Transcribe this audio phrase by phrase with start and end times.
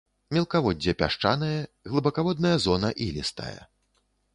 [0.37, 1.59] Мелкаводдзе пясчанае,
[1.91, 3.57] глыбакаводная зона ілістая.